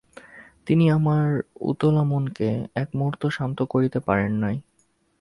[0.67, 1.27] তিনি আমার
[1.69, 2.49] উতলা মনকে
[2.75, 4.55] এক মুহূর্ত শান্ত করিতে পারেন নাই।